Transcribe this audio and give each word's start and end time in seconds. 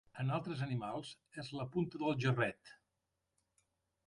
En 0.21 0.29
altres 0.35 0.63
animals, 0.67 1.11
és 1.43 1.51
la 1.59 1.67
punta 1.77 2.01
del 2.05 2.19
jarret. 2.25 2.73